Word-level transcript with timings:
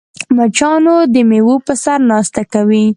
مچان 0.35 0.83
د 1.13 1.15
میوو 1.29 1.55
په 1.65 1.73
سر 1.83 1.99
ناسته 2.09 2.41
کوي 2.53 2.85